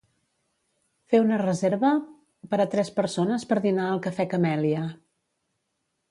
[1.13, 1.91] Fer una reserva
[2.53, 4.81] per a tres persones per dinar al Cafè Camèlia.